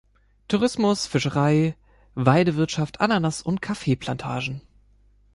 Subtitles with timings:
[0.47, 1.75] Tourismus, Fischerei,
[2.15, 4.61] Weidewirtschaft, Ananas- und Kaffeeplantagen